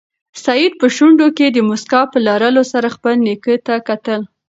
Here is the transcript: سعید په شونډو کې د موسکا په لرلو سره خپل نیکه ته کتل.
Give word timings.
سعید 0.43 0.73
په 0.81 0.87
شونډو 0.95 1.27
کې 1.37 1.47
د 1.51 1.57
موسکا 1.67 2.01
په 2.11 2.17
لرلو 2.27 2.63
سره 2.71 2.87
خپل 2.95 3.13
نیکه 3.25 3.55
ته 3.65 3.75
کتل. 3.87 4.21